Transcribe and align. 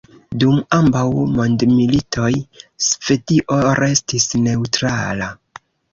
Dum 0.43 0.55
ambaŭ 0.77 1.03
mondmilitoj 1.35 2.31
Svedio 2.87 3.59
restis 3.81 4.27
neŭtrala. 4.47 5.29